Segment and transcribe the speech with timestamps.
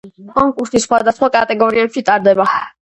[0.37, 2.53] კონკურსი სხვადასხვა კატეგორიებში ტარდება.